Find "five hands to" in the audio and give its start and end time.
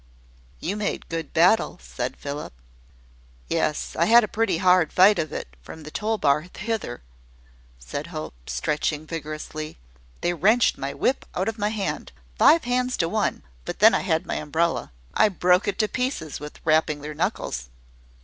12.35-13.07